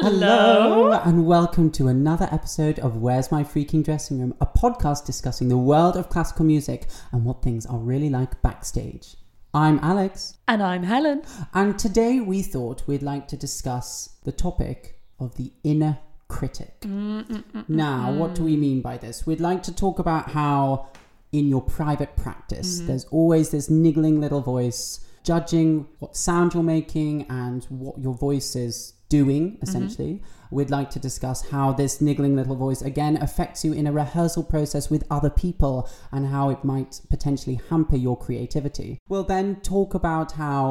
[0.00, 0.92] Hello.
[0.92, 5.56] and welcome to another episode of Where's My Freaking Dressing Room, a podcast discussing the
[5.56, 9.16] world of classical music and what things are really like backstage.
[9.54, 11.22] I'm Alex, And I'm Helen.
[11.54, 16.80] and today we thought we'd like to discuss the topic of the inner critic.
[16.80, 19.26] Mm, mm, mm, now, what do we mean by this?
[19.26, 20.88] We'd like to talk about how
[21.30, 22.88] in your private practice, mm-hmm.
[22.88, 28.54] there's always this niggling little voice judging what sound you're making and what your voice
[28.56, 29.62] is doing, mm-hmm.
[29.62, 30.22] essentially.
[30.50, 34.44] We'd like to discuss how this niggling little voice again affects you in a rehearsal
[34.44, 38.98] process with other people and how it might potentially hamper your creativity.
[39.08, 40.62] We'll then talk about how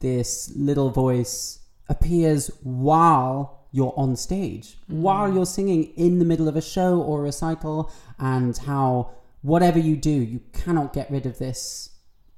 [0.00, 5.02] this little voice appears while you're on stage, mm-hmm.
[5.02, 9.10] while you're singing in the middle of a show or a recital, and how
[9.42, 11.90] whatever you do, you cannot get rid of this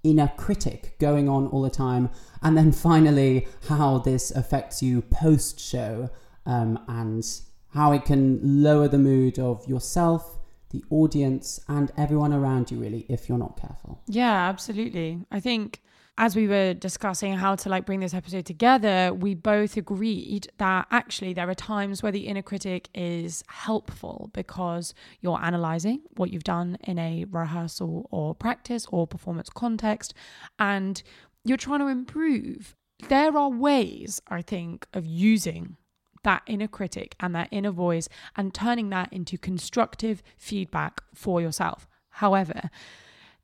[0.09, 2.11] inner critic going on all the time.
[2.43, 6.11] And then finally, how this affects you post show
[6.45, 7.25] um, and
[7.71, 10.39] how it can lower the mood of yourself,
[10.71, 14.01] the audience, and everyone around you, really, if you're not careful.
[14.07, 15.21] Yeah, absolutely.
[15.31, 15.83] I think
[16.19, 20.87] as we were discussing how to like bring this episode together, we both agreed that
[20.91, 26.45] actually there are times where the inner critic is helpful because you're analyzing what you've
[26.45, 30.15] done in a rehearsal or practice or performance context
[30.59, 31.03] and
[31.45, 32.75] you're trying to improve.
[33.09, 35.77] There are ways, I think, of using
[36.23, 41.87] that inner critic and that inner voice and turning that into constructive feedback for yourself.
[42.09, 42.71] However,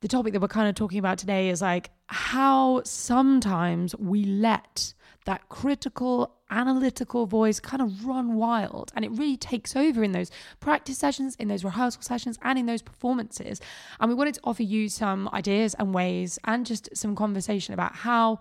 [0.03, 4.93] the topic that we're kind of talking about today is like how sometimes we let
[5.27, 10.33] that critical, analytical voice kind of run wild and it really takes over in those
[10.59, 13.61] practice sessions, in those rehearsal sessions, and in those performances.
[14.01, 17.95] And we wanted to offer you some ideas and ways and just some conversation about
[17.95, 18.41] how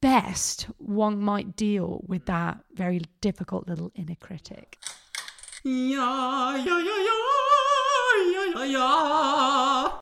[0.00, 4.78] best one might deal with that very difficult little inner critic.
[5.62, 9.99] Yeah, yeah, yeah, yeah, yeah, yeah.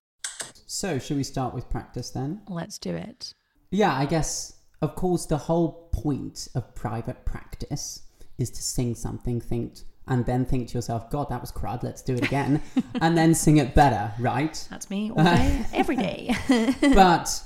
[0.78, 2.40] So, should we start with practice then?
[2.48, 3.32] Let's do it.
[3.72, 8.02] Yeah, I guess, of course, the whole point of private practice
[8.38, 12.00] is to sing something, think, and then think to yourself, God, that was crud, let's
[12.00, 12.62] do it again,
[13.00, 14.64] and then sing it better, right?
[14.70, 16.36] That's me all day, every day.
[16.94, 17.42] but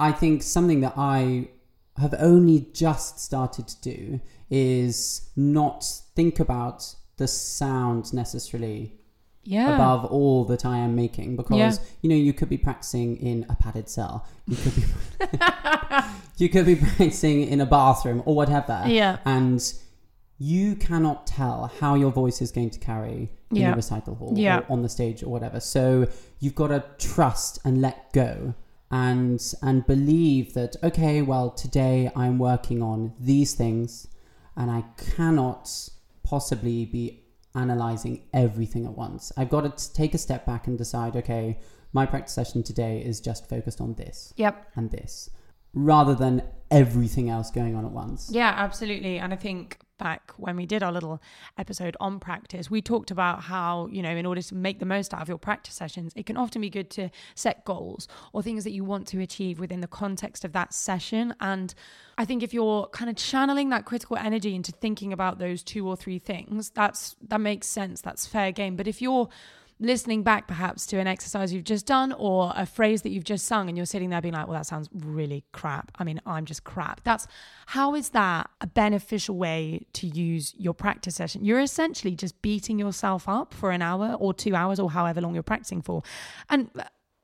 [0.00, 1.50] I think something that I
[1.98, 4.20] have only just started to do
[4.50, 5.86] is not
[6.16, 8.98] think about the sound necessarily
[9.44, 9.74] Yeah.
[9.74, 11.72] above all that I am making because Yeah.
[12.02, 14.82] you know you could be practicing in a padded cell, you could be
[16.38, 19.18] you could be practicing in a bathroom or whatever, Yeah.
[19.24, 19.60] and
[20.38, 23.72] you cannot tell how your voice is going to carry in Yeah.
[23.72, 24.58] a recital hall Yeah.
[24.60, 25.60] or on the stage or whatever.
[25.60, 26.06] So
[26.40, 28.54] you've got to trust and let go
[28.90, 34.08] and and believe that okay, well today I'm working on these things
[34.56, 35.70] and I cannot
[36.22, 37.23] possibly be
[37.54, 39.32] analyzing everything at once.
[39.36, 41.58] I've got to take a step back and decide okay,
[41.92, 44.66] my practice session today is just focused on this Yep.
[44.76, 45.30] and this
[45.72, 48.30] rather than everything else going on at once.
[48.32, 49.18] Yeah, absolutely.
[49.18, 51.20] And I think back when we did our little
[51.58, 55.14] episode on practice, we talked about how, you know, in order to make the most
[55.14, 58.64] out of your practice sessions, it can often be good to set goals or things
[58.64, 61.34] that you want to achieve within the context of that session.
[61.40, 61.74] And
[62.18, 65.86] I think if you're kind of channeling that critical energy into thinking about those two
[65.88, 68.00] or three things, that's that makes sense.
[68.00, 68.76] That's fair game.
[68.76, 69.28] But if you're
[69.84, 73.46] listening back perhaps to an exercise you've just done or a phrase that you've just
[73.46, 75.92] sung and you're sitting there being like well that sounds really crap.
[75.98, 77.02] I mean i'm just crap.
[77.04, 77.26] That's
[77.66, 81.44] how is that a beneficial way to use your practice session?
[81.44, 85.34] You're essentially just beating yourself up for an hour or two hours or however long
[85.34, 86.02] you're practicing for.
[86.50, 86.70] And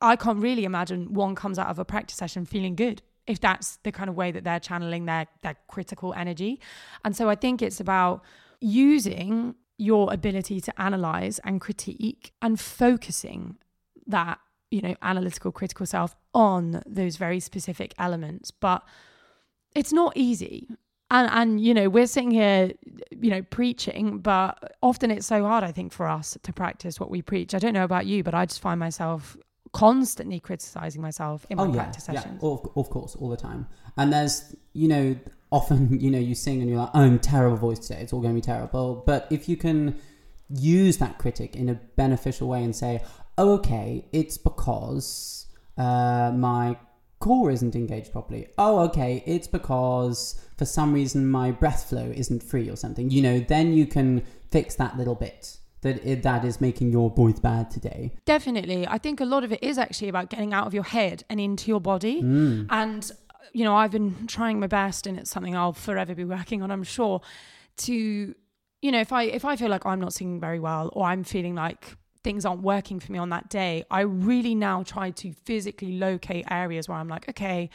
[0.01, 3.77] i can't really imagine one comes out of a practice session feeling good if that's
[3.83, 6.59] the kind of way that they're channeling their their critical energy.
[7.05, 8.23] And so i think it's about
[8.59, 13.57] using your ability to analyze and critique and focusing
[14.05, 14.39] that
[14.69, 18.51] you know analytical critical self on those very specific elements.
[18.51, 18.83] But
[19.73, 20.67] it's not easy.
[21.09, 22.71] And and you know we're sitting here
[23.11, 27.09] you know preaching but often it's so hard i think for us to practice what
[27.09, 27.53] we preach.
[27.53, 29.35] I don't know about you but i just find myself
[29.73, 32.43] constantly criticizing myself in my oh yeah, practice yeah, sessions.
[32.43, 33.67] Of, of course, all the time.
[33.97, 35.15] And there's, you know,
[35.51, 38.01] often, you know, you sing and you're like, I'm terrible voice today.
[38.01, 39.03] It's all going to be terrible.
[39.05, 39.99] But if you can
[40.49, 43.03] use that critic in a beneficial way and say,
[43.37, 46.77] oh, okay, it's because uh, my
[47.19, 48.47] core isn't engaged properly.
[48.57, 53.09] Oh, okay, it's because for some reason my breath flow isn't free or something.
[53.09, 57.09] You know, then you can fix that little bit that it, that is making your
[57.09, 58.11] voice bad today.
[58.25, 58.87] Definitely.
[58.87, 61.39] I think a lot of it is actually about getting out of your head and
[61.39, 62.21] into your body.
[62.21, 62.67] Mm.
[62.69, 63.11] And,
[63.53, 66.71] you know, I've been trying my best, and it's something I'll forever be working on,
[66.71, 67.21] I'm sure,
[67.77, 68.35] to
[68.81, 71.23] you know if i if i feel like i'm not singing very well or i'm
[71.23, 75.31] feeling like things aren't working for me on that day i really now try to
[75.45, 77.69] physically locate areas where i'm like okay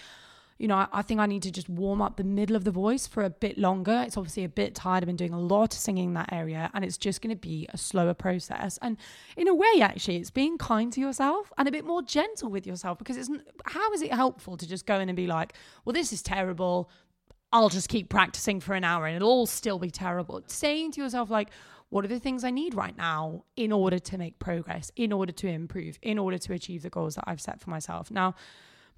[0.59, 3.07] you know, I, think I need to just warm up the middle of the voice
[3.07, 4.03] for a bit longer.
[4.07, 5.03] It's obviously a bit tired.
[5.03, 7.41] I've been doing a lot of singing in that area, and it's just going to
[7.41, 8.79] be a slower process.
[8.81, 8.97] And
[9.37, 12.67] in a way, actually, it's being kind to yourself and a bit more gentle with
[12.67, 13.31] yourself because it's
[13.67, 15.53] how is it helpful to just go in and be like,
[15.85, 16.91] well, this is terrible.
[17.53, 20.43] I'll just keep practicing for an hour and it'll all still be terrible.
[20.47, 21.51] Saying to yourself, like,
[21.91, 25.33] what are the things I need right now in order to make progress, in order
[25.33, 28.11] to improve, in order to achieve the goals that I've set for myself?
[28.11, 28.35] Now,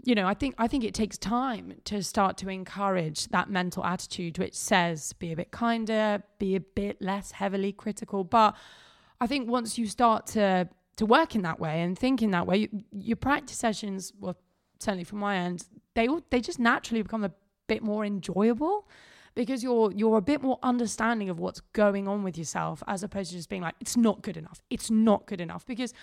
[0.04, 3.84] you know, I think I think it takes time to start to encourage that mental
[3.84, 8.24] attitude which says be a bit kinder, be a bit less heavily critical.
[8.24, 8.56] But
[9.20, 12.46] I think once you start to to work in that way and think in that
[12.46, 14.36] way, you, your practice sessions, well,
[14.80, 15.64] certainly from my end,
[15.94, 17.30] they all, they just naturally become a
[17.68, 18.88] bit more enjoyable
[19.38, 23.30] because you're you're a bit more understanding of what's going on with yourself as opposed
[23.30, 24.60] to just being like it's not good enough.
[24.68, 25.64] It's not good enough.
[25.64, 25.94] Because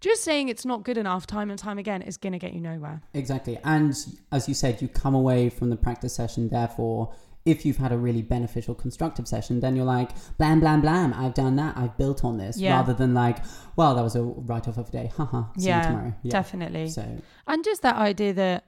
[0.00, 2.60] just saying it's not good enough time and time again is going to get you
[2.60, 3.02] nowhere.
[3.12, 3.58] Exactly.
[3.64, 3.96] And
[4.30, 7.12] as you said you come away from the practice session therefore
[7.44, 11.12] if you've had a really beneficial constructive session then you're like blam blam blam.
[11.14, 11.76] I've done that.
[11.76, 12.76] I've built on this yeah.
[12.76, 13.38] rather than like
[13.74, 15.10] well that was a write off of a day.
[15.16, 16.14] Haha see yeah, you tomorrow.
[16.22, 16.30] Yeah.
[16.30, 16.90] definitely.
[16.90, 18.66] So and just that idea that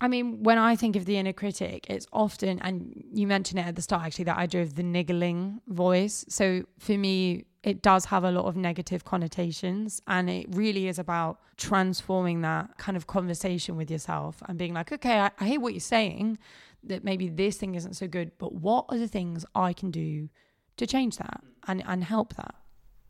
[0.00, 3.66] I mean, when I think of the inner critic, it's often, and you mentioned it
[3.66, 6.24] at the start actually, that idea of the niggling voice.
[6.28, 10.02] So for me, it does have a lot of negative connotations.
[10.06, 14.92] And it really is about transforming that kind of conversation with yourself and being like,
[14.92, 16.38] okay, I, I hear what you're saying,
[16.84, 20.28] that maybe this thing isn't so good, but what are the things I can do
[20.76, 22.54] to change that and, and help that?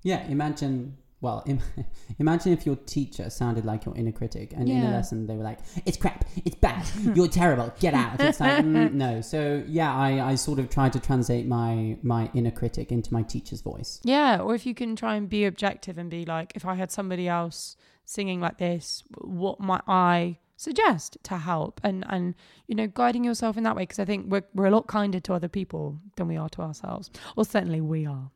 [0.02, 1.60] Yeah, imagine well, Im-
[2.18, 5.42] imagine if your teacher sounded like your inner critic, and in a lesson they were
[5.42, 9.20] like, "It's crap, it's bad, you're terrible, get out." It's like mm, no.
[9.20, 13.22] So yeah, I, I sort of tried to translate my my inner critic into my
[13.22, 14.00] teacher's voice.
[14.04, 16.90] Yeah, or if you can try and be objective and be like, if I had
[16.90, 21.80] somebody else singing like this, what might I suggest to help?
[21.82, 22.34] And and
[22.66, 25.20] you know, guiding yourself in that way because I think we're we're a lot kinder
[25.20, 28.30] to other people than we are to ourselves, or certainly we are.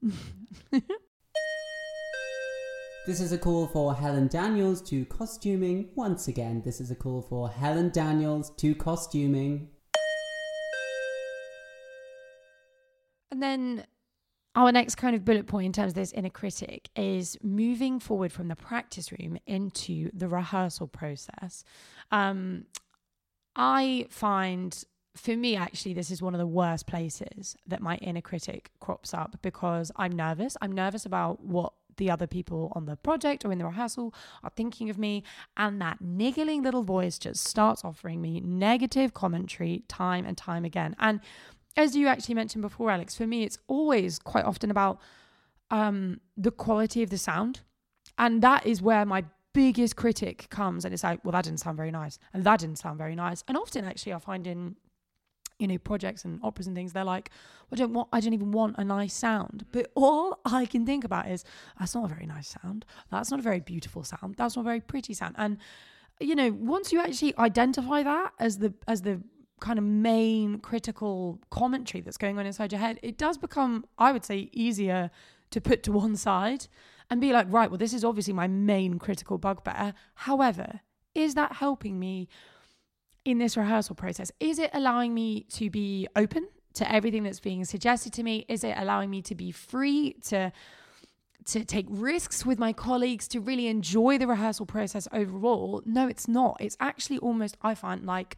[3.07, 5.89] This is a call for Helen Daniels to costuming.
[5.95, 9.71] Once again, this is a call for Helen Daniels to costuming.
[13.31, 13.87] And then
[14.55, 18.33] our next kind of bullet point in terms of this inner critic is moving forward
[18.33, 21.65] from the practice room into the rehearsal process.
[22.11, 22.67] Um,
[23.57, 24.85] I find
[25.17, 29.15] for me, actually, this is one of the worst places that my inner critic crops
[29.15, 30.57] up because I'm nervous.
[30.61, 34.13] I'm nervous about what the other people on the project or in the rehearsal
[34.43, 35.23] are thinking of me.
[35.57, 40.97] And that niggling little voice just starts offering me negative commentary time and time again.
[40.99, 41.21] And
[41.77, 44.99] as you actually mentioned before, Alex, for me, it's always quite often about
[45.71, 47.61] um, the quality of the sound.
[48.19, 51.77] And that is where my biggest critic comes and it's like, well, that didn't sound
[51.77, 52.19] very nice.
[52.33, 53.45] And that didn't sound very nice.
[53.47, 54.77] And often, actually, I find in
[55.61, 57.31] you know projects and operas and things they're like
[57.73, 59.67] I don't want I don't even want a nice sound.
[59.73, 61.45] But all I can think about is
[61.79, 62.85] that's not a very nice sound.
[63.11, 64.35] That's not a very beautiful sound.
[64.37, 65.35] That's not a very pretty sound.
[65.39, 65.59] And
[66.19, 69.21] you know once you actually identify that as the as the
[69.61, 74.11] kind of main critical commentary that's going on inside your head it does become I
[74.11, 75.11] would say easier
[75.51, 76.67] to put to one side
[77.11, 79.95] and be like right well this is obviously my main critical bugbear.
[80.15, 80.81] However
[81.15, 82.29] is that helping me
[83.25, 84.31] in this rehearsal process?
[84.41, 88.45] Is it allowing me to be open to everything that's being suggested to me?
[88.49, 90.53] Is it allowing me to be free to
[91.47, 95.83] to take risks with my colleagues to really enjoy the rehearsal process overall?
[95.85, 96.57] No, it's not.
[96.61, 98.37] It's actually almost I find like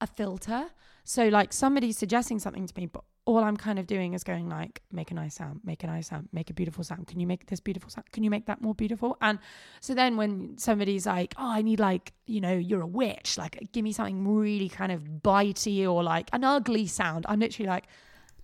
[0.00, 0.66] a filter.
[1.04, 4.48] So like somebody suggesting something to me, but all I'm kind of doing is going
[4.48, 7.06] like, make a nice sound, make a nice sound, make a beautiful sound.
[7.06, 8.10] Can you make this beautiful sound?
[8.10, 9.18] Can you make that more beautiful?
[9.20, 9.38] And
[9.80, 13.68] so then when somebody's like, oh, I need like, you know, you're a witch, like
[13.72, 17.26] give me something really kind of bitey or like an ugly sound.
[17.28, 17.84] I'm literally like,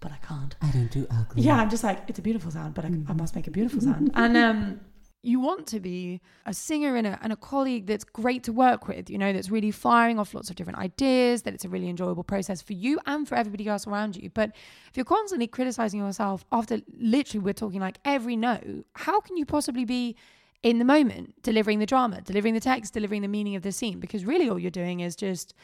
[0.01, 0.55] but I can't.
[0.61, 1.43] I don't do ugly.
[1.43, 3.81] Yeah, I'm just like, it's a beautiful sound, but I, I must make a beautiful
[3.81, 4.11] sound.
[4.15, 4.81] and um
[5.25, 8.87] you want to be a singer and a, and a colleague that's great to work
[8.89, 11.89] with, you know, that's really firing off lots of different ideas, that it's a really
[11.89, 14.31] enjoyable process for you and for everybody else around you.
[14.31, 14.51] But
[14.89, 19.47] if you're constantly criticizing yourself after literally we're talking like every no, how can you
[19.47, 20.17] possibly be
[20.63, 24.01] in the moment delivering the drama, delivering the text, delivering the meaning of the scene?
[24.01, 25.55] Because really all you're doing is just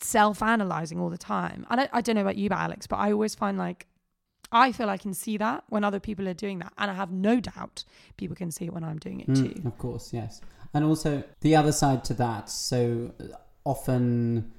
[0.00, 1.66] self analyzing all the time.
[1.68, 3.86] I I don't know about you, but Alex, but I always find like
[4.52, 6.72] I feel I can see that when other people are doing that.
[6.78, 7.84] And I have no doubt
[8.16, 9.66] people can see it when I'm doing it mm, too.
[9.66, 10.40] Of course, yes.
[10.74, 12.48] And also the other side to that.
[12.50, 13.12] So
[13.64, 14.52] often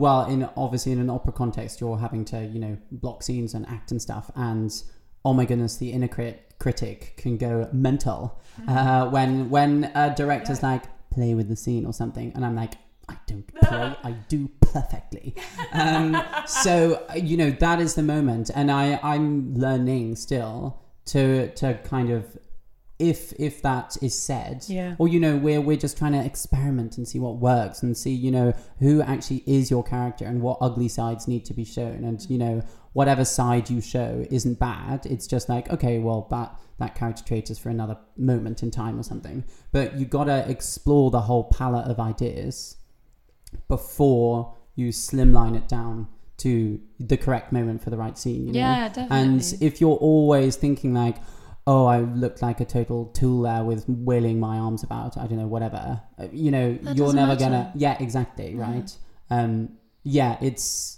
[0.00, 3.68] well, in obviously in an opera context, you're having to you know block scenes and
[3.68, 4.82] act and stuff, and
[5.26, 10.62] oh my goodness, the inner crit- critic can go mental uh, when when a director's
[10.62, 12.74] like play with the scene or something, and I'm like.
[13.10, 13.96] I don't play.
[14.02, 15.34] I do perfectly.
[15.72, 21.74] Um, so you know that is the moment, and I I'm learning still to to
[21.84, 22.38] kind of
[22.98, 24.94] if if that is said Yeah.
[24.98, 28.10] or you know we're we're just trying to experiment and see what works and see
[28.12, 32.04] you know who actually is your character and what ugly sides need to be shown
[32.04, 32.60] and you know
[32.92, 37.48] whatever side you show isn't bad it's just like okay well that that character trait
[37.48, 41.44] is for another moment in time or something but you got to explore the whole
[41.44, 42.76] palette of ideas
[43.68, 48.58] before you slimline it down to the correct moment for the right scene you know?
[48.60, 49.16] Yeah, definitely.
[49.18, 51.16] And if you're always thinking like,
[51.66, 55.38] oh, I look like a total tool there with wailing my arms about, I don't
[55.38, 57.40] know, whatever, uh, you know, That you're never matter.
[57.40, 57.72] gonna.
[57.74, 58.60] Yeah, exactly, Yeah.
[58.62, 58.96] right.
[59.28, 60.96] Um, yeah, it's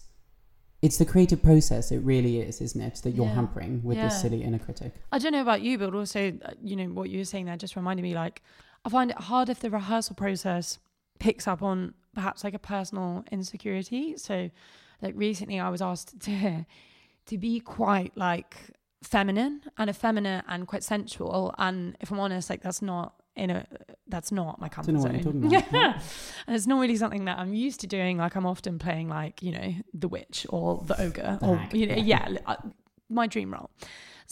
[0.80, 1.92] it's the creative process.
[1.92, 3.00] It really is, isn't it?
[3.04, 3.34] That you're Yeah.
[3.34, 4.92] hampering with this silly inner critic.
[5.12, 7.56] I don't know about you, but also, uh, you know, what you were saying there
[7.56, 8.42] just reminded me like,
[8.84, 10.78] I find it hard if the rehearsal process
[11.20, 14.16] picks up on perhaps like a personal insecurity.
[14.16, 14.50] So,
[15.00, 16.66] like recently, I was asked to
[17.26, 18.56] to be quite like
[19.02, 21.54] feminine and effeminate and quite sensual.
[21.58, 23.66] And if I'm honest, like that's not in a
[24.08, 25.50] that's not my comfort Don't know what you're zone.
[25.50, 26.00] Yeah,
[26.46, 28.18] and it's not really something that I'm used to doing.
[28.18, 31.96] Like I'm often playing like you know the witch or the ogre or you know
[31.96, 32.28] yeah.
[32.28, 32.56] yeah, uh,
[33.08, 33.70] my dream role.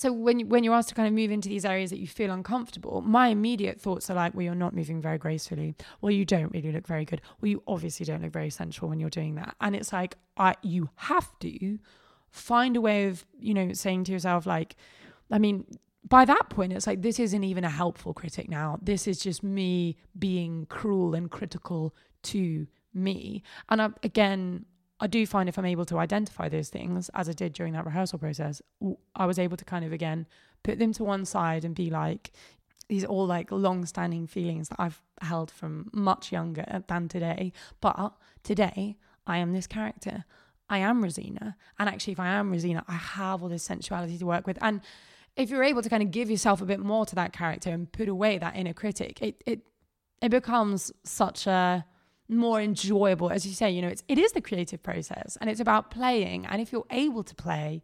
[0.01, 2.31] So when when you're asked to kind of move into these areas that you feel
[2.31, 5.75] uncomfortable, my immediate thoughts are like, well, you're not moving very gracefully.
[6.01, 7.21] Well, you don't really look very good.
[7.41, 9.57] Well, you obviously don't look very sensual when you're doing that.
[9.61, 11.79] And it's like, I you have to
[12.31, 14.77] find a way of you know saying to yourself like,
[15.31, 15.67] I mean.
[16.09, 18.79] By that point, it's like this isn't even a helpful critic now.
[18.83, 23.43] This is just me being cruel and critical to me.
[23.69, 24.65] And I, again,
[25.01, 27.87] I do find if I'm able to identify those things, as I did during that
[27.87, 28.61] rehearsal process,
[29.17, 30.27] I was able to kind of again
[30.63, 32.33] put them to one side and be like,
[32.89, 37.53] these are all like long standing feelings that I've held from much younger than today.
[37.81, 40.25] But today, I am this character.
[40.69, 41.57] I am Rosina.
[41.79, 44.59] And actually, if I am Rosina, I have all this sensuality to work with.
[44.61, 44.81] And
[45.37, 47.91] if you're able to kind of give yourself a bit more to that character and
[47.91, 49.61] put away that inner critic, it it
[50.21, 51.85] it becomes such a
[52.31, 53.31] more enjoyable.
[53.31, 56.47] As you say you know it's it is the creative process and it's about playing.
[56.47, 57.83] And if you're able to play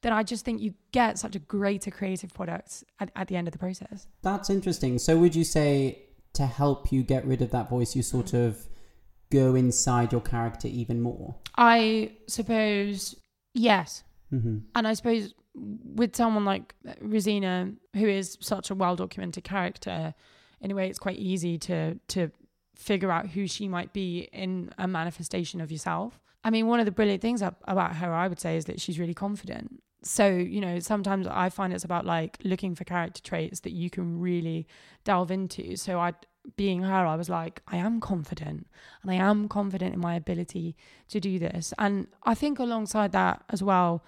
[0.00, 3.48] then i just think you get such a greater creative product at, at the end
[3.48, 4.06] of the process.
[4.22, 4.98] That's interesting.
[4.98, 6.02] So would you say
[6.34, 8.68] to help you get rid of that voice, you sort of
[9.30, 11.34] go inside your character even more?
[11.56, 13.16] i suppose
[13.54, 14.04] yes.
[14.30, 20.14] Hmm and i suppose with someone like rosina who is such a well documented character
[20.60, 22.30] in a way it's quite easy to to
[22.78, 26.20] figure out who she might be in a manifestation of yourself.
[26.44, 28.98] I mean one of the brilliant things about her i would say is that she's
[28.98, 29.82] really confident.
[30.02, 33.90] So you know sometimes i find it's about like looking for character traits that you
[33.90, 34.66] can really
[35.04, 35.76] delve into.
[35.76, 36.14] So i
[36.56, 38.66] being her i was like i am confident
[39.02, 40.76] and i am confident in my ability
[41.08, 41.74] to do this.
[41.78, 44.04] And i think alongside that as well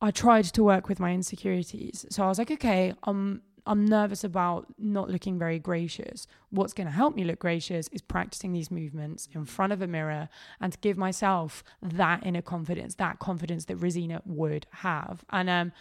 [0.00, 2.04] I tried to work with my insecurities.
[2.10, 6.26] So I was like, okay, I'm I'm nervous about not looking very gracious.
[6.50, 9.86] What's going to help me look gracious is practicing these movements in front of a
[9.86, 10.28] mirror
[10.60, 15.24] and to give myself that inner confidence, that confidence that Rosina would have.
[15.30, 15.72] And um,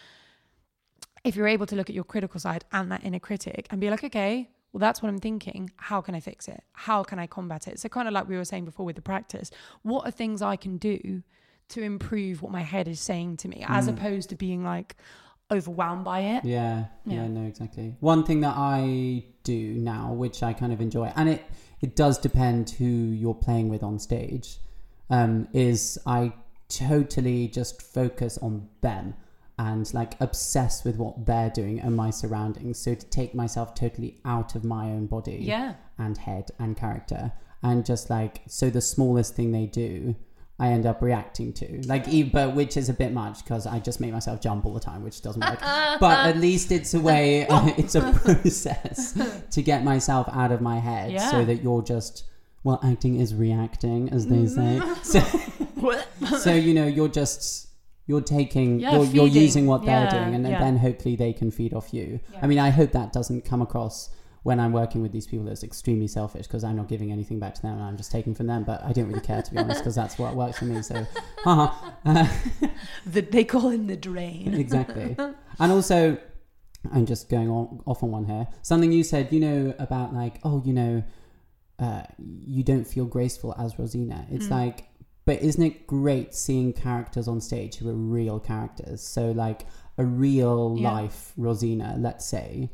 [1.23, 3.89] if you're able to look at your critical side and that inner critic and be
[3.89, 5.69] like, okay, well, that's what I'm thinking.
[5.75, 6.63] How can I fix it?
[6.73, 7.79] How can I combat it?
[7.79, 9.51] So, kind of like we were saying before with the practice,
[9.83, 11.21] what are things I can do
[11.69, 13.93] to improve what my head is saying to me as Mm.
[13.93, 14.95] opposed to being like
[15.51, 16.45] overwhelmed by it?
[16.45, 17.27] Yeah, yeah, Yeah.
[17.27, 17.95] no, exactly.
[17.99, 21.43] One thing that I do now, which I kind of enjoy, and it
[21.81, 24.57] it does depend who you're playing with on stage,
[25.09, 26.31] um, is I
[26.69, 29.15] totally just focus on them
[29.59, 32.79] and like obsess with what they're doing and my surroundings.
[32.79, 35.73] So to take myself totally out of my own body Yeah.
[35.99, 40.15] and head and character, and just like so the smallest thing they do.
[40.59, 41.81] I end up reacting to.
[41.87, 44.79] Like, but which is a bit much because I just make myself jump all the
[44.79, 45.59] time, which doesn't work.
[45.99, 49.17] But at least it's a way it's a process
[49.51, 51.31] to get myself out of my head Yeah.
[51.31, 52.25] so that you're just
[52.63, 54.79] well acting is reacting as they say.
[54.79, 56.29] Mm-hmm.
[56.29, 57.67] So, so you know you're just
[58.05, 60.59] you're taking Yeah, you're, you're using what they're doing and yeah.
[60.59, 62.19] then hopefully they can feed off you.
[62.31, 62.39] Yeah.
[62.41, 64.09] i mean i hope that doesn't come across
[64.43, 67.53] when i'm working with these people it's extremely selfish because i'm not giving anything back
[67.55, 69.57] to them and i'm just taking from them but i don't really care to be
[69.57, 71.05] honest because that's what works for me so
[71.43, 71.73] haha.
[72.05, 72.27] Uh,
[73.05, 74.53] The, they call him the drain.
[74.65, 75.15] exactly.
[75.59, 76.17] And also,
[76.91, 78.47] I'm just going on off on one here.
[78.61, 81.03] Something you said, you know, about like, oh, you know,
[81.79, 82.03] uh,
[82.45, 84.25] you don't feel graceful as Rosina.
[84.31, 84.51] It's Mm.
[84.51, 84.77] like
[85.25, 89.01] But isn't it great seeing characters on stage who are real characters?
[89.01, 89.65] So, like
[89.97, 90.91] a real Yeah.
[90.91, 92.69] life Rosina, let's say,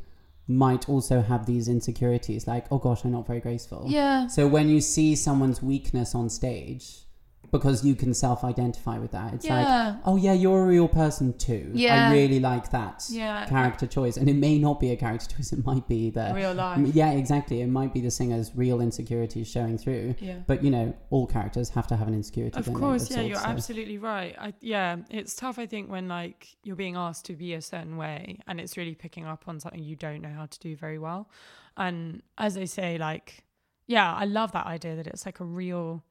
[0.50, 3.84] might also have these insecurities like, oh gosh, I'm not very graceful.
[3.88, 4.26] Yeah.
[4.26, 7.04] So, when you see someone's weakness on stage,
[7.50, 11.36] because you can self identify with that, it's like, oh yeah, you're a real person
[11.36, 11.70] too.
[11.74, 12.08] Yeah.
[12.08, 13.46] I really like that Yeah.
[13.46, 14.16] character choice.
[14.16, 16.32] And it may not be a character choice, it might be the.
[16.34, 16.78] Real life.
[16.94, 17.60] Yeah, exactly.
[17.60, 20.14] It might be the singer's real insecurities showing through.
[20.20, 20.38] Yeah.
[20.46, 22.58] But you know, all characters have to have an insecurity.
[22.58, 24.34] Of they, course, yeah, sorts, you're so- absolutely right.
[24.38, 25.58] I, yeah, it's tough.
[25.58, 28.94] I think when like you're being asked to be a certain way, and it's really
[28.94, 31.28] picking up on something you don't know how to do very well.
[31.76, 33.44] And as I say, like,
[33.86, 36.04] yeah, I love that idea that it's like a real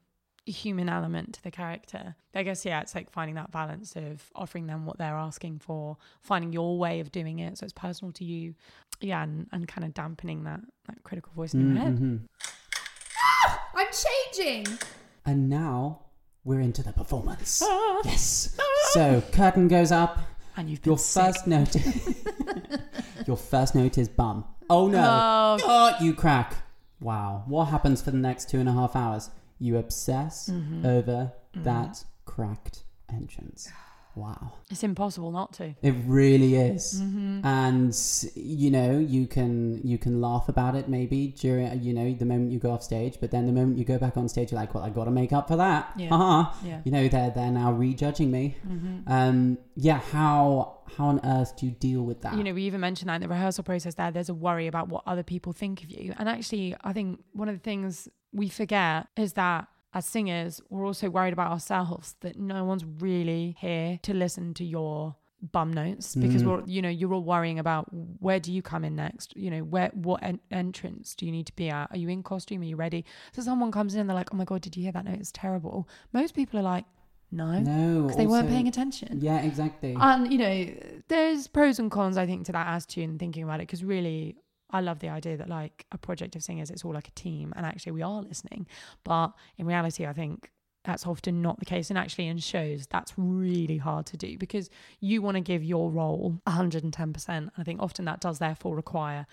[0.51, 2.15] human element to the character.
[2.35, 5.97] I guess yeah, it's like finding that balance of offering them what they're asking for,
[6.21, 8.55] finding your way of doing it so it's personal to you.
[9.01, 11.97] Yeah, and, and kind of dampening that that critical voice in your head.
[11.97, 12.19] Mhm.
[13.75, 13.87] I'm
[14.33, 14.77] changing.
[15.25, 16.01] And now
[16.43, 17.61] we're into the performance.
[17.63, 18.01] Ah.
[18.05, 18.57] Yes.
[18.91, 20.19] So curtain goes up.
[20.57, 21.23] And you've been Your sick.
[21.23, 21.75] first note.
[23.27, 24.43] your first note is bum.
[24.69, 25.01] Oh no!
[25.01, 25.57] Oh.
[25.63, 26.55] Oh, you crack.
[26.99, 27.43] Wow.
[27.47, 29.29] What happens for the next two and a half hours?
[29.59, 30.85] You obsess Mm-hmm.
[30.85, 33.69] over that cracked entrance.
[34.15, 34.53] Wow.
[34.69, 35.75] It's impossible not to.
[35.81, 36.99] It really is.
[37.01, 37.45] Mm-hmm.
[37.45, 37.95] And
[38.35, 42.51] you know, you can you can laugh about it maybe during you know the moment
[42.51, 44.73] you go off stage, but then the moment you go back on stage, you're like,
[44.73, 45.93] well, I got to make up for that.
[45.95, 46.09] Yeah.
[46.17, 46.51] Haha.
[46.65, 46.81] Yeah.
[46.83, 48.57] You know, they're they're now rejudging me.
[48.67, 49.09] Mm-hmm.
[49.09, 49.99] Um, yeah.
[49.99, 52.35] How how on earth do you deal with that?
[52.35, 54.89] you know, we even mentioned that in the rehearsal process there, there's a worry about
[54.89, 56.13] what other people think of you.
[56.17, 60.86] And actually, I think one of the things we forget is that as singers, we're
[60.86, 65.15] also worried about ourselves, that no one's really here to listen to your
[65.53, 66.48] bum notes because Mm.
[66.48, 67.88] we're you know you're all worrying about
[68.19, 69.36] where do you come in next?
[69.38, 71.89] You know where what en- entrance do you need to be at?
[71.91, 72.62] Are you in costume?
[72.62, 73.06] Are you ready?
[73.32, 75.17] So someone comes in and they're like oh my god did you hear that note?
[75.19, 75.88] It's terrible.
[76.13, 76.86] Most people are like
[77.32, 77.60] no.
[77.60, 79.19] No, because they weren't paying attention.
[79.21, 79.95] Yeah, exactly.
[79.99, 80.67] and you know,
[81.08, 83.67] there's pros and cons, I think, to that attitude and thinking about it.
[83.67, 84.36] Because really,
[84.71, 87.53] I love the idea that like a project of singers, it's all like a team,
[87.55, 88.67] and actually we are listening.
[89.03, 90.51] But in reality, I think
[90.84, 91.89] that's often not the case.
[91.89, 95.89] And actually, in shows, that's really hard to do because you want to give your
[95.91, 97.29] role 110%.
[97.29, 99.25] And I think often that does therefore require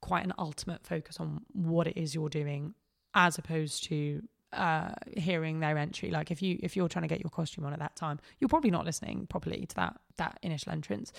[0.00, 2.74] quite an ultimate focus on what it is you're doing,
[3.14, 4.22] as opposed to
[4.54, 7.72] uh hearing their entry like if you if you're trying to get your costume on
[7.74, 11.12] at that time you're probably not listening properly to that that initial entrance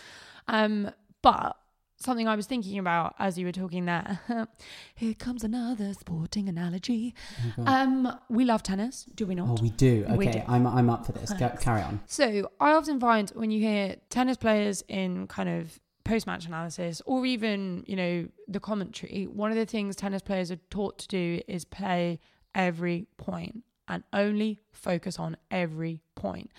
[0.47, 0.89] um
[1.21, 1.55] but
[1.99, 4.19] something i was thinking about as you were talking there
[4.95, 7.13] here comes another sporting analogy
[7.57, 10.05] Oh, um we love tennis do we not oh, we do.
[10.05, 10.41] Okay, we do.
[10.47, 11.31] I'm I'm up for this.
[11.33, 11.99] Go, carry on.
[12.05, 17.01] So I often find when you hear tennis players in kind of post match analysis
[17.05, 21.07] or even, you know, the commentary, one of the things tennis players are taught to
[21.07, 22.19] do is play
[22.55, 26.51] every point and only focus on every point.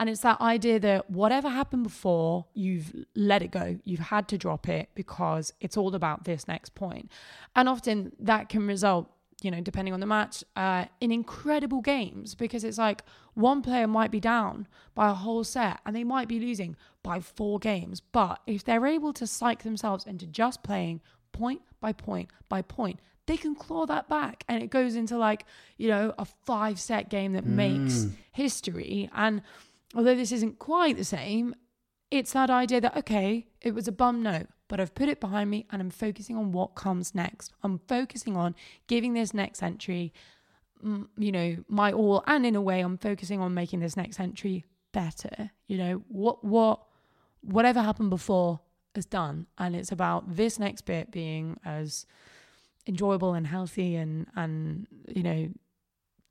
[0.00, 3.78] And it's that idea that whatever happened before, you've let it go.
[3.84, 7.10] You've had to drop it because it's all about this next point.
[7.54, 9.10] And often that can result,
[9.42, 13.02] you know, depending on the match, uh, in incredible games because it's like
[13.34, 17.20] one player might be down by a whole set and they might be losing by
[17.20, 18.00] four games.
[18.00, 23.00] But if they're able to psych themselves into just playing point by point by point,
[23.26, 25.44] they can claw that back and it goes into like,
[25.76, 29.10] you know, a five set game that makes history.
[29.14, 29.42] And
[29.94, 31.54] although this isn't quite the same,
[32.10, 35.50] it's that idea that, okay, it was a bum note, but I've put it behind
[35.50, 37.52] me and I'm focusing on what comes next.
[37.62, 38.54] I'm focusing on
[38.86, 40.12] giving this next entry,
[40.84, 42.22] mm, you know, my all.
[42.26, 45.50] And in a way, I'm focusing on making this next entry better.
[45.66, 46.80] You know, what, what,
[47.42, 48.60] whatever happened before
[48.94, 49.46] is done.
[49.58, 52.06] And it's about this next bit being as
[52.86, 55.48] enjoyable and healthy and, and, you know,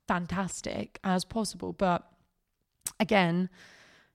[0.08, 1.74] fantastic as possible.
[1.74, 2.10] But
[3.00, 3.50] again,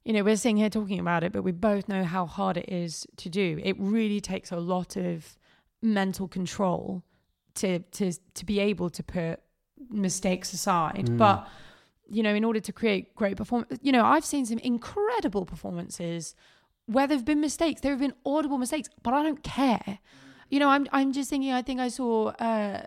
[0.05, 2.69] you know, we're sitting here talking about it, but we both know how hard it
[2.69, 3.59] is to do.
[3.63, 5.39] It really takes a lot of
[5.83, 7.03] mental control
[7.55, 9.41] to to to be able to put
[9.91, 11.07] mistakes aside.
[11.07, 11.19] Mm.
[11.19, 11.49] But
[12.07, 16.35] you know, in order to create great performance, you know, I've seen some incredible performances
[16.87, 17.81] where there've been mistakes.
[17.81, 19.99] There have been audible mistakes, but I don't care.
[20.55, 21.51] You know, I'm I'm just thinking.
[21.51, 22.87] I think I saw uh,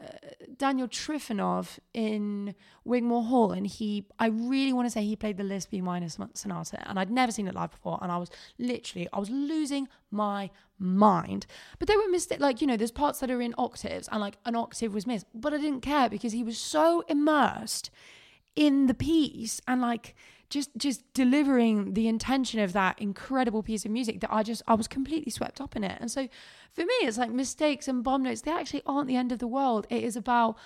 [0.56, 4.06] Daniel Trifonov in Wigmore Hall, and he.
[4.18, 7.30] I really want to say he played the Liszt B minor sonata, and I'd never
[7.30, 10.50] seen it live before, and I was literally I was losing my
[10.80, 11.46] mind.
[11.78, 14.38] But there were mistakes, like you know, there's parts that are in octaves, and like
[14.46, 17.92] an octave was missed, but I didn't care because he was so immersed
[18.56, 20.16] in the piece and like
[20.50, 24.76] just just delivering the intention of that incredible piece of music that I just I
[24.76, 25.98] was completely swept up in it.
[26.00, 26.28] And so
[26.72, 29.48] for me it's like mistakes and bomb notes they actually aren't the end of the
[29.48, 29.88] world.
[29.90, 30.58] It is about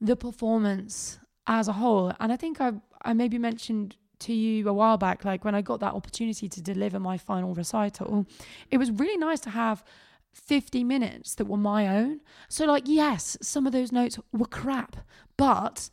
[0.00, 2.12] the performance as a whole.
[2.20, 5.60] And I think I I maybe mentioned to you a while back, like when I
[5.60, 8.26] got that opportunity to deliver my final recital,
[8.70, 9.84] it was really nice to have
[10.32, 12.20] 50 minutes that were my own.
[12.48, 14.96] So, like, yes, some of those notes were crap,
[15.36, 15.90] but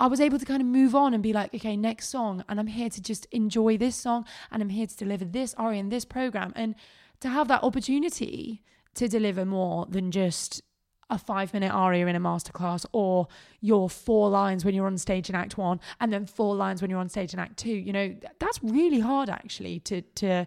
[0.00, 2.44] I was able to kind of move on and be like, okay, next song.
[2.48, 5.80] And I'm here to just enjoy this song and I'm here to deliver this aria
[5.80, 6.52] in this program.
[6.56, 6.74] And
[7.20, 8.62] to have that opportunity
[8.94, 10.62] to deliver more than just
[11.10, 13.28] a five minute aria in a masterclass or
[13.60, 16.90] your four lines when you're on stage in act one and then four lines when
[16.90, 20.46] you're on stage in act two you know that's really hard actually to to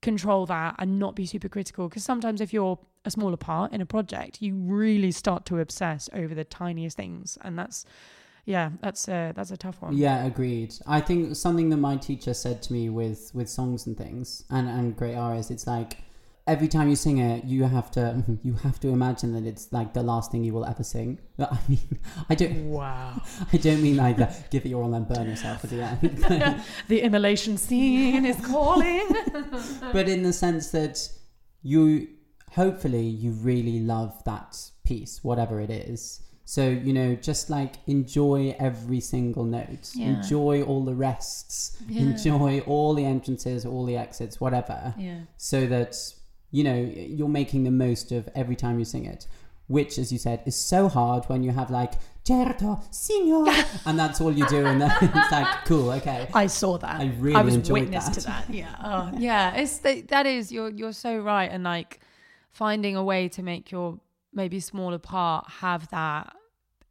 [0.00, 3.80] control that and not be super critical because sometimes if you're a smaller part in
[3.80, 7.84] a project you really start to obsess over the tiniest things and that's
[8.44, 10.74] yeah that's a that's a tough one Yeah, agreed.
[10.86, 14.68] I think something that my teacher said to me with with songs and things and
[14.68, 15.98] and great arias, it's like
[16.46, 19.92] every time you sing it, you have to you have to imagine that it's like
[19.94, 21.18] the last thing you will ever sing.
[21.38, 21.98] I mean,
[22.28, 23.20] I don't wow
[23.52, 24.50] I don't mean like that.
[24.50, 26.62] Give it your all and burn yourself the end.
[26.88, 29.06] the immolation scene is calling
[29.92, 31.08] but in the sense that
[31.62, 32.08] you
[32.52, 36.20] hopefully you really love that piece, whatever it is.
[36.56, 40.08] So you know, just like enjoy every single note, Yeah.
[40.16, 42.00] enjoy all the rests, Yeah.
[42.02, 44.92] enjoy all the entrances, all the exits, whatever.
[44.98, 45.92] yeah So that
[46.50, 46.74] you know
[47.18, 49.28] you're making the most of every time you sing it.
[49.68, 51.92] Which, as you said, is so hard when you have like
[52.26, 53.46] certo, signor,
[53.86, 56.26] and that's all you do, and then it's like cool, okay.
[56.34, 57.00] I saw that.
[57.00, 58.14] I really I was enjoyed witness that.
[58.14, 58.44] to that.
[58.50, 58.74] Yeah.
[58.90, 59.54] Oh, yeah.
[59.54, 62.00] It's the, that is you're you're so right, and like
[62.50, 64.00] finding a way to make your
[64.32, 66.34] maybe smaller part have that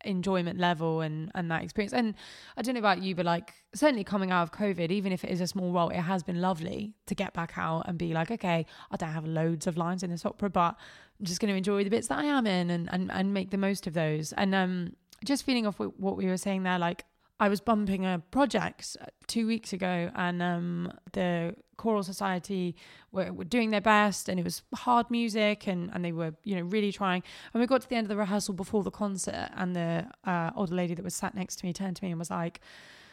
[0.06, 1.94] enjoyment level and and that experience.
[1.94, 2.16] And
[2.58, 5.30] I don't know about you, but like certainly coming out of COVID, even if it
[5.30, 8.32] is a small role, it has been lovely to get back out and be like,
[8.32, 10.76] okay, I don't have loads of lines in this opera, but
[11.20, 13.52] I'm just going to enjoy the bits that I am in and and and make
[13.52, 14.34] the most of those.
[14.34, 17.06] And um, just feeling off what we were saying there, like
[17.40, 18.98] I was bumping a project
[19.28, 22.76] two weeks ago, and um, the choral society
[23.14, 26.56] were, were doing their best, and it was hard music, and, and they were you
[26.58, 27.24] know really trying.
[27.54, 30.52] And we got to the end of the rehearsal before the concert, and the uh,
[30.56, 32.60] older lady that was sat next to me turned to me and was like,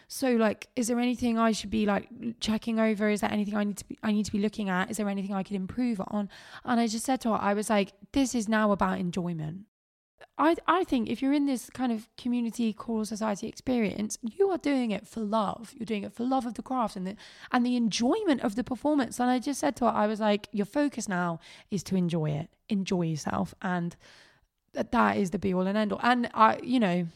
[0.08, 2.08] "So like, is there anything I should be like
[2.40, 3.08] checking over?
[3.08, 4.90] Is there anything I need to be I need to be looking at?
[4.90, 6.28] Is there anything I could improve on?"
[6.64, 9.66] And I just said to her, I was like, "This is now about enjoyment."
[10.38, 14.58] I I think if you're in this kind of community choral society experience, you are
[14.58, 15.74] doing it for love.
[15.76, 17.16] You're doing it for love of the craft and the
[17.52, 19.20] and the enjoyment of the performance.
[19.20, 22.30] And I just said to her, I was like, your focus now is to enjoy
[22.30, 23.96] it, enjoy yourself, and
[24.72, 26.00] that that is the be all and end all.
[26.02, 27.06] And I, you know,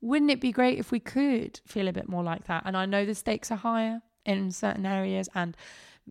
[0.00, 2.64] wouldn't it be great if we could feel a bit more like that?
[2.66, 5.56] And I know the stakes are higher in certain areas and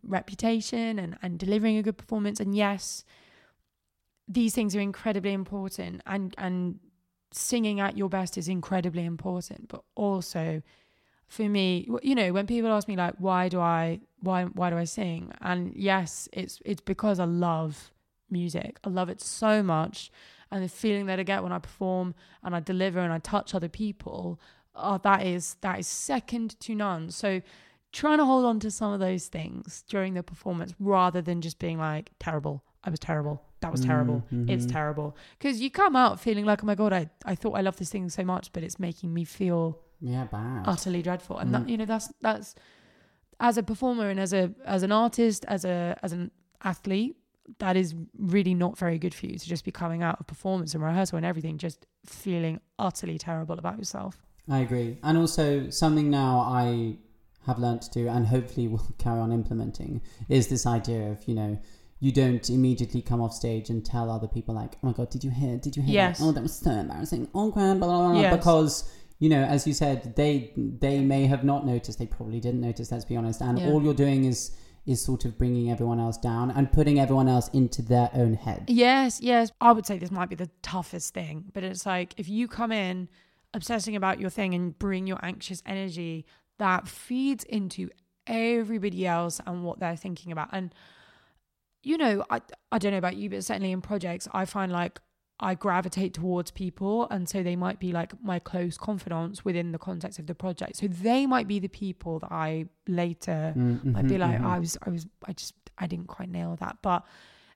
[0.04, 2.40] reputation and and delivering a good performance.
[2.40, 3.04] And yes,
[4.34, 6.80] these things are incredibly important and and
[7.32, 9.68] singing at your best is incredibly important.
[9.68, 10.62] But also
[11.28, 14.78] for me you know when people ask me like why do i why why do
[14.78, 15.32] i sing?
[15.42, 17.92] And yes it's it's because i love
[18.30, 18.80] music.
[18.84, 20.12] I love it so much.
[20.52, 23.56] And the feeling that i get when i perform and i deliver and i touch
[23.56, 24.40] other people
[24.76, 27.12] oh, that is that is second to none.
[27.12, 27.42] So
[27.92, 31.60] trying to hold on to some of those things during the performance rather than just
[31.60, 34.72] being like terrible i was terrible that was terrible it's Mhm.
[34.72, 37.80] terrible because you come out feeling like oh my god I, I thought i loved
[37.80, 40.64] this thing so much but it's making me feel Yeah, bad.
[40.68, 41.70] utterly dreadful and that Mm.
[41.70, 42.56] you know that's that's
[43.40, 46.32] as a performer and as a as an artist as a as an
[46.64, 47.16] athlete
[47.60, 50.74] that is really not very good for you to just be coming out of performance
[50.76, 54.98] and rehearsal and everything just feeling utterly terrible about yourself I agree.
[55.04, 56.98] And also, something now I
[57.46, 61.36] have learned to do and hopefully will carry on implementing is this idea of, you
[61.36, 61.60] know,
[62.02, 65.24] you don't immediately come off stage and tell other people, like, oh my God, did
[65.24, 65.56] you hear?
[65.58, 65.94] Did you hear?
[65.94, 66.18] Yes.
[66.20, 66.26] That?
[66.26, 67.30] Oh, that was so embarrassing.
[67.34, 68.22] Oh, grand, blah, blah, blah.
[68.22, 68.36] Yes.
[68.36, 72.00] Because, you know, as you said, they they may have not noticed.
[72.00, 73.40] They probably didn't notice, let's be honest.
[73.40, 73.70] And Yeah.
[73.70, 74.52] all you're doing is
[74.88, 78.64] is sort of bringing everyone else down and putting everyone else into their own head.
[78.68, 79.52] Yes, yes.
[79.62, 82.72] I would say this might be the toughest thing, but it's like if you come
[82.72, 83.08] in
[83.54, 86.26] obsessing about your thing and bring your anxious energy,
[86.58, 87.92] that feeds into
[88.26, 90.50] everybody else and what they're thinking about.
[90.52, 90.74] And
[91.84, 92.42] you know, I
[92.72, 95.00] I don't know about you, but certainly in projects, I find like
[95.40, 99.80] I gravitate towards people, and so they might be like my close confidants within the
[99.80, 100.78] context of the project.
[100.78, 104.46] So they might be the people that I later Mm, I'd be mhm, like, mhm.
[104.46, 106.78] I was, I was, I just, I didn't quite nail that.
[106.84, 107.04] But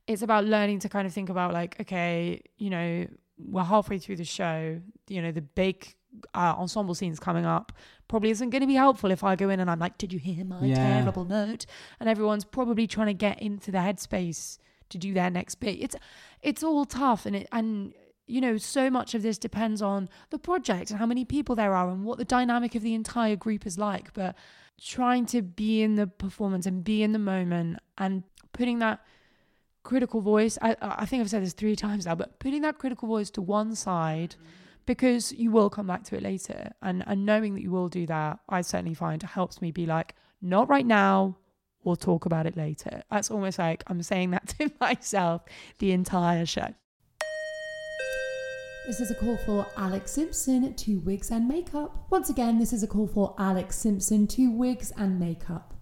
[0.08, 3.06] it's about learning to kind of think about like, okay, you know,
[3.38, 4.82] we're halfway through the show.
[5.08, 5.96] You know, the big
[6.34, 7.72] uh, ensemble scenes coming up
[8.08, 10.20] probably isn't going to be helpful if I go in and I'm like, did you
[10.20, 10.76] hear my Yeah.
[10.76, 11.66] terrible note?
[12.00, 14.58] And everyone's probably trying to get into the headspace
[14.90, 15.78] to do their next bit.
[15.82, 15.96] It's,
[16.42, 17.94] it's all tough, and it, and
[18.28, 21.74] you know, so much of this depends on the project and how many people there
[21.76, 24.14] are and what the dynamic of the entire group is like.
[24.14, 24.36] But
[24.82, 29.00] trying to be in the performance and be in the moment and putting that
[29.84, 33.08] critical voice, I, I think I've said this three times now, but putting that critical
[33.08, 34.36] voice to one side
[34.86, 36.72] because you will come back to it later.
[36.82, 39.86] And, and knowing that you will do that, I certainly find it helps me be
[39.86, 41.38] like, not right now.
[41.84, 43.04] We'll talk about it later.
[43.12, 45.44] That's almost like I'm saying that to myself
[45.80, 46.74] the entire show.
[48.88, 52.06] This is a call for Alex Simpson to wigs and makeup.
[52.12, 55.74] Once again, this is a call for Alex Simpson to wigs and makeup.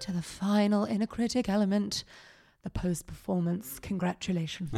[0.00, 2.04] To the final inner critic element,
[2.66, 3.78] the post performance.
[3.78, 4.70] Congratulations.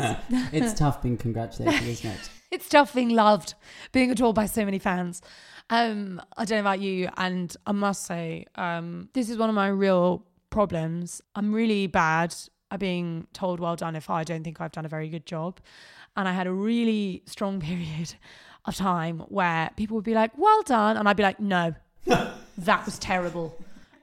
[0.53, 2.31] it's tough being congratulated, isn't it?
[2.51, 3.55] it's tough being loved,
[3.93, 5.23] being adored by so many fans.
[5.71, 9.55] Um, I don't know about you, and I must say, um, this is one of
[9.55, 11.23] my real problems.
[11.35, 12.35] I'm really bad
[12.71, 15.59] at being told well done if I don't think I've done a very good job.
[16.15, 18.15] And I had a really strong period
[18.67, 20.99] of time where people would be like, well done.
[20.99, 21.75] And I'd be like, no,
[22.05, 23.57] that was terrible.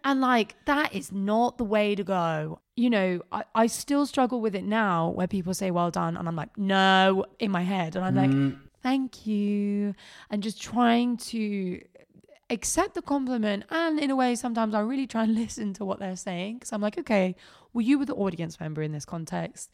[0.03, 2.61] And like, that is not the way to go.
[2.75, 6.17] You know, I, I still struggle with it now where people say well done.
[6.17, 7.95] And I'm like, no, in my head.
[7.95, 9.95] And I'm like, Mm, thank you.
[10.29, 11.81] And just trying to
[12.49, 13.63] accept the compliment.
[13.69, 16.55] And in a way, sometimes I really try and listen to what they're saying.
[16.57, 17.35] Because I'm like, okay,
[17.73, 19.71] well, you were the audience member in this context.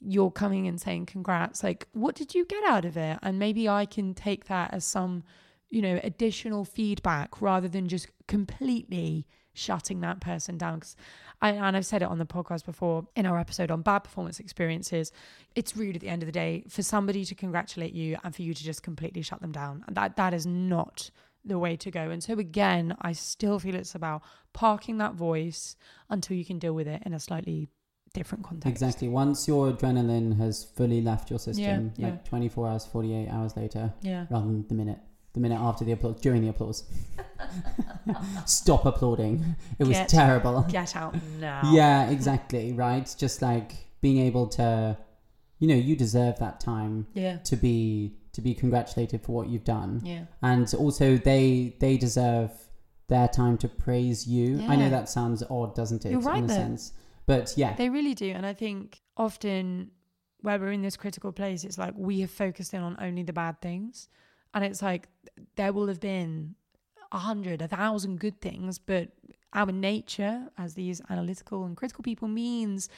[0.00, 1.62] You're coming and saying congrats.
[1.62, 3.18] Like, what did you get out of it?
[3.22, 5.24] And maybe I can take that as some,
[5.70, 10.80] you know, additional feedback rather than just completely shutting that person down.
[10.80, 10.96] Because
[11.40, 14.40] I, and I've said it on the podcast before in our episode on bad performance
[14.40, 15.12] experiences.
[15.54, 18.42] It's rude at the end of the day for somebody to congratulate you and for
[18.42, 19.84] you to just completely shut them down.
[19.86, 21.10] And that that is not
[21.44, 22.10] the way to go.
[22.10, 25.76] And so again, I still feel it's about parking that voice
[26.10, 27.68] until you can deal with it in a slightly
[28.14, 28.70] different context.
[28.70, 29.08] Exactly.
[29.08, 32.28] Once your adrenaline has fully left your system, Yeah, like yeah.
[32.28, 34.26] 24 hours, 48 hours later, Yeah.
[34.30, 35.00] rather than the minute,
[35.34, 36.84] the minute after the applause, during the applause.
[38.46, 39.56] Stop applauding.
[39.78, 40.62] It was Get terrible.
[40.68, 41.60] Get out now.
[41.72, 42.72] Yeah, exactly.
[42.72, 43.12] Right.
[43.18, 44.96] Just like being able to,
[45.58, 47.38] you know, you deserve that time Yeah.
[47.38, 50.24] to be to be congratulated for what you've done, Yeah.
[50.42, 52.50] and also they they deserve
[53.08, 54.56] their time to praise you.
[54.58, 54.70] Yeah.
[54.72, 56.10] I know that sounds odd, doesn't it?
[56.10, 56.56] You're right in a there.
[56.56, 56.92] sense,
[57.26, 58.30] but yeah, They really do.
[58.30, 59.90] And I think often
[60.40, 63.32] where we're in this critical place, it's like we have focused in on only the
[63.32, 64.08] bad things.
[64.54, 65.08] And it's like
[65.56, 66.54] there will have been
[67.12, 69.08] a hundred, a thousand good things, but
[69.52, 72.88] our nature as these analytical and critical people means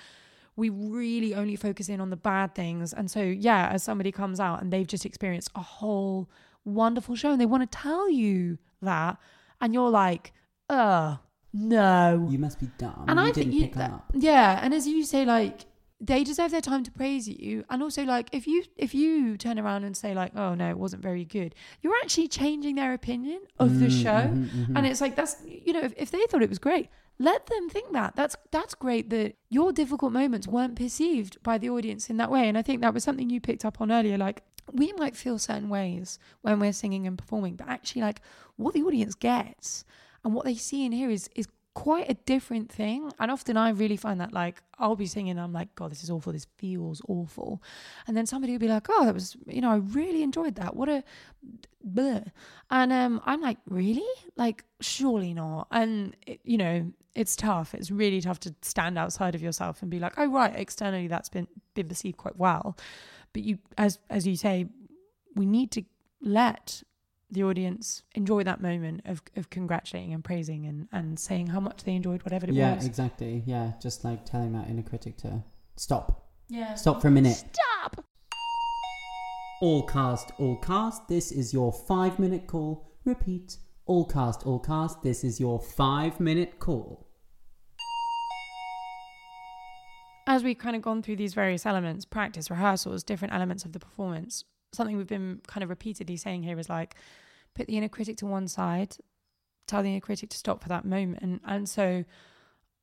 [0.55, 2.92] we really only focus in on the bad things.
[2.95, 6.31] And so, yeah, as somebody comes out and they've just experienced a whole
[6.64, 9.19] wonderful show and they want to tell you that,
[9.61, 10.33] and you're like,
[10.71, 11.16] uh,
[11.53, 12.27] no.
[12.31, 13.05] you must be dumb.
[13.09, 14.11] And you I didn't think you, that- up.
[14.14, 15.66] yeah, and as you say, like
[16.00, 19.59] they deserve their time to praise you, and also like if you if you turn
[19.59, 23.40] around and say like, oh no, it wasn't very good, you're actually changing their opinion
[23.59, 24.76] of the Mm, show, mhm, mhm.
[24.76, 27.70] and it's like that's you know if, if they thought it was great, let them
[27.70, 28.14] think that.
[28.14, 32.46] That's that's great that your difficult moments weren't perceived by the audience in that way,
[32.48, 34.42] and I think that was something you picked up on earlier, like.
[34.72, 38.20] We might feel certain ways when we're singing and performing, but actually, like
[38.56, 39.85] what the audience gets
[40.24, 41.46] and what they see and hear is is
[41.77, 43.12] quite a different thing.
[43.19, 46.11] And often I really find that like I'll be singing, I'm like, God, this is
[46.11, 46.33] awful.
[46.33, 47.62] This feels awful.
[48.07, 50.75] And then somebody will be like, Oh, that was, you know, I really enjoyed that.
[50.75, 51.05] What a
[51.87, 52.33] bleh.
[52.71, 54.09] And um, I'm like, really?
[54.37, 55.69] Like, surely not.
[55.71, 57.75] And it, you know, it's tough.
[57.75, 61.29] It's really tough to stand outside of yourself and be like, oh right, externally that's
[61.29, 62.77] been been perceived quite well.
[63.35, 64.67] But you, as as you say,
[65.35, 65.83] we need to
[66.23, 66.83] let
[67.31, 71.83] the audience enjoy that moment of, of congratulating and praising and, and saying how much
[71.85, 72.85] they enjoyed whatever it Yeah, was.
[72.85, 73.43] Yeah, exactly.
[73.47, 75.43] Yeah, just like telling that inner critic to
[75.77, 76.29] stop.
[76.49, 76.75] Yeah.
[76.75, 77.37] Stop for a minute.
[77.37, 78.05] Stop.
[79.61, 81.09] All cast, all cast.
[81.09, 82.93] This is your five minute call.
[83.05, 83.57] Repeat.
[83.87, 85.03] All cast, all cast.
[85.03, 87.09] This is your five minute call.
[90.29, 93.79] As we've kind of gone through these various elements, practice, rehearsals, different elements of the
[93.79, 96.94] performance, something we've been kind of repeatedly saying here is like
[97.55, 98.96] put the inner critic to one side,
[99.66, 101.22] tell the inner critic to stop for that moment.
[101.22, 102.05] And, and so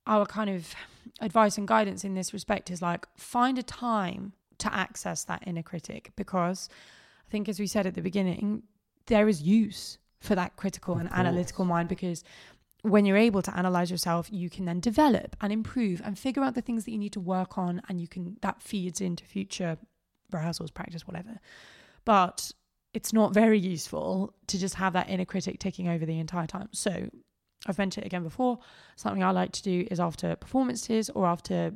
[0.08, 0.74] our kind of
[1.22, 5.63] advice and guidance in this respect is like find a time to access that inner
[5.63, 6.69] critic because
[7.28, 8.63] I think as we said at the beginning,
[9.08, 11.19] there is use for that critical Of and course.
[11.19, 12.24] analytical mind because
[12.82, 16.54] when you're able to analyze yourself, you can then develop and improve and figure out
[16.54, 19.78] the things that you need to work on and you can that feeds into future
[20.34, 21.39] rehearsals, practice, whatever.
[22.06, 22.52] But
[22.93, 26.69] it's not very useful to just have that inner critic taking over the entire time.
[26.72, 27.10] So
[27.65, 28.60] I've mentioned it again before.
[28.96, 31.74] Something I like to do is after performances or after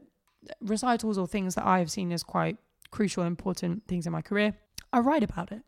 [0.61, 2.57] recitals or things that I've seen as quite
[2.91, 4.53] crucial, important things in my career,
[4.93, 5.61] I write about it.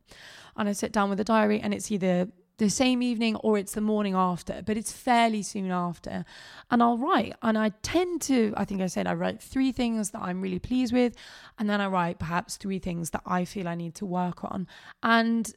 [0.55, 2.27] And I sit down with a diary, and it's either
[2.59, 6.23] the same evening or it's the morning after, but it's fairly soon after.
[6.69, 7.33] And I'll write.
[7.41, 10.59] And I tend to, I think I said, I write three things that I'm really
[10.59, 11.15] pleased with.
[11.57, 14.67] And then I write perhaps three things that I feel I need to work on.
[15.01, 15.51] And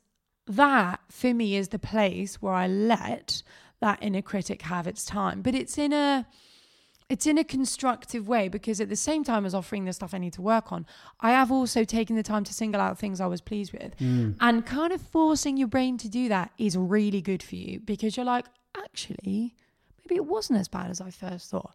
[0.47, 3.43] that for me is the place where I let
[3.81, 5.43] that inner critic have its time.
[5.43, 6.27] But it's in a
[7.13, 10.19] it's in a constructive way because at the same time as offering the stuff I
[10.19, 10.87] need to work on,
[11.21, 13.95] I have also taken the time to single out things I was pleased with.
[13.99, 14.37] Mm.
[14.41, 18.17] And kind of forcing your brain to do that is really good for you because
[18.17, 19.55] you're like, actually,
[19.99, 21.75] maybe it wasn't as bad as I first thought.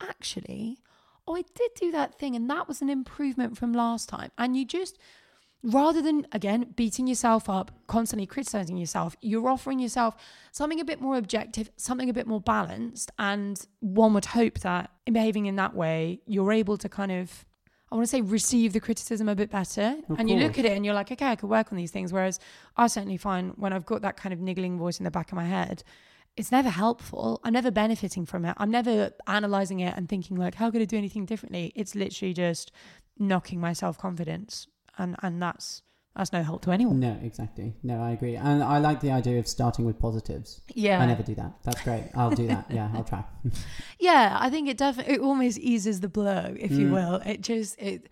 [0.00, 0.78] Actually,
[1.26, 4.30] oh, I did do that thing and that was an improvement from last time.
[4.38, 4.96] And you just
[5.62, 10.14] rather than again beating yourself up constantly criticizing yourself you're offering yourself
[10.52, 14.90] something a bit more objective something a bit more balanced and one would hope that
[15.06, 17.44] in behaving in that way you're able to kind of
[17.90, 19.96] I want to say receive the criticism a bit better.
[20.10, 21.90] Of and you look at it and you're like, okay, I could work on these
[21.90, 22.12] things.
[22.12, 22.38] Whereas
[22.76, 25.36] I certainly find when I've got that kind of niggling voice in the back of
[25.36, 25.82] my head,
[26.36, 27.40] it's never helpful.
[27.44, 28.54] I'm never benefiting from it.
[28.58, 31.72] I'm never analyzing it and thinking like, how could I do anything differently?
[31.74, 32.72] It's literally just
[33.18, 34.68] knocking my self confidence,
[34.98, 35.82] and and that's
[36.16, 36.98] that's no help to anyone.
[36.98, 37.74] No, exactly.
[37.82, 38.34] No, I agree.
[38.34, 40.60] And I like the idea of starting with positives.
[40.74, 41.52] Yeah, I never do that.
[41.62, 42.04] That's great.
[42.14, 42.66] I'll do that.
[42.70, 43.24] Yeah, I'll try.
[44.00, 44.36] yeah.
[44.40, 46.92] I think it definitely it almost eases the blow, if you Mm.
[46.92, 47.14] will.
[47.24, 48.08] It just it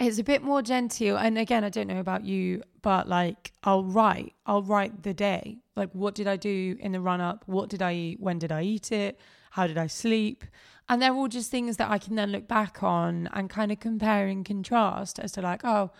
[0.00, 1.16] it's a bit more genteel.
[1.16, 5.58] And again, I don't know about you, but like I'll write, I'll write the day.
[5.74, 7.44] Like, what did I do in the run up?
[7.46, 8.20] What did I eat?
[8.20, 9.18] When did I eat it?
[9.52, 10.44] How did I sleep?
[10.88, 13.78] And they're all just things that I can then look back on and kind of
[13.80, 15.90] compare and contrast as to like, oh,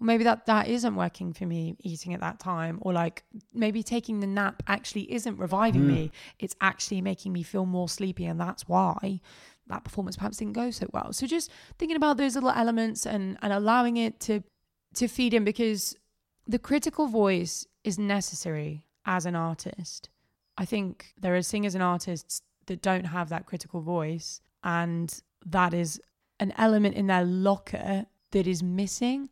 [0.00, 3.82] well, maybe that that isn't working for me eating at that time, or like maybe
[3.82, 5.86] taking the nap actually isn't reviving Mm.
[5.88, 6.10] me.
[6.38, 9.20] It's actually making me feel more sleepy, and that's why
[9.66, 11.12] that performance perhaps didn't go so well.
[11.12, 14.42] So just thinking about those little elements and and allowing it to
[14.94, 15.96] to feed in because
[16.46, 20.08] the critical voice is necessary as an artist.
[20.58, 25.72] I think there are singers and artists that don't have that critical voice and that
[25.72, 26.00] is
[26.40, 29.28] an element in their locker that is missing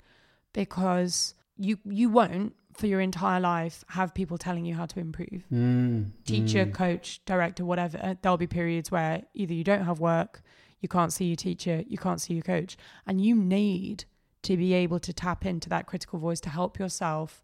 [0.53, 5.45] because you you won't for your entire life have people telling you how to improve
[5.53, 6.73] Mm, teacher, mm.
[6.73, 10.43] coach, director, whatever, there'll be periods where either you don't have work,
[10.81, 14.05] you can't see your teacher, you can't see your coach, and you need
[14.43, 17.43] to be able to tap into that critical voice to help yourself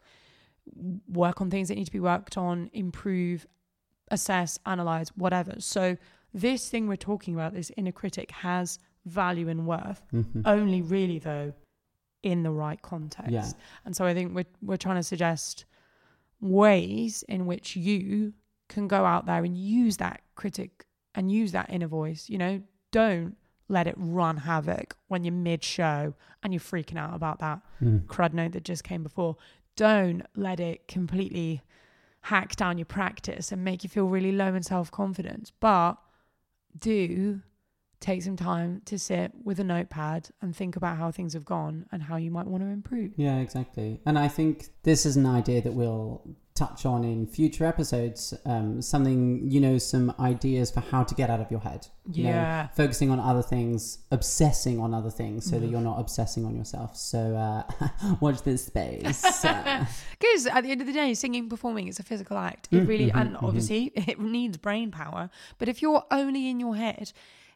[1.09, 3.45] work on things that need to be worked on, improve,
[4.13, 5.57] assess, analyze, whatever.
[5.59, 5.97] So,
[6.33, 10.43] this thing we're talking about, this inner critic, has value and worth, Mhm.
[10.47, 11.53] only really though
[12.25, 13.31] in the right context.
[13.31, 13.51] Yeah.
[13.85, 15.65] And so I think we're we're trying to suggest
[16.41, 18.33] ways in which you
[18.69, 22.29] can go out there and use that critic and use that inner voice.
[22.29, 23.37] You know, don't
[23.69, 28.05] let it run havoc when you're mid show and you're freaking out about that Mm.
[28.07, 29.37] crud note that just came before.
[29.77, 31.63] Don't let it completely
[32.23, 35.51] hack down your practice and make you feel really low in self confidence.
[35.61, 35.95] But
[36.79, 37.41] do
[38.05, 41.87] take some time to sit with a notepad and think about how things have gone
[41.91, 43.13] and how you might want to improve.
[43.17, 44.01] Yeah, exactly.
[44.05, 46.21] And I think this is an idea that we'll
[46.55, 48.33] touch on in future episodes.
[48.45, 51.89] Um, something, you know, some ideas for how to get out of your head.
[52.13, 52.67] You know, Yeah.
[52.69, 55.71] focusing on other things, obsessing on other things so that Mm.
[55.73, 56.97] you're not obsessing on yourself.
[56.97, 57.63] So uh,
[58.21, 59.23] watch this space.
[60.21, 62.69] Because at the end of the day, singing, performing, it's a physical act.
[62.71, 63.43] It Mm, really, mhm, and mhm.
[63.43, 65.31] obviously, it needs brain power.
[65.59, 67.13] But if you're only in your head,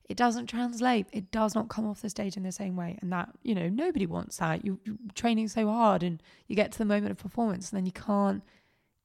[0.09, 1.07] it doesn't translate.
[1.13, 2.99] It does not come off the stage in the same way.
[3.03, 4.65] And that, you know, nobody wants that.
[4.65, 7.87] You, you're training so hard and you get to the moment of performance and then
[7.87, 8.43] you can't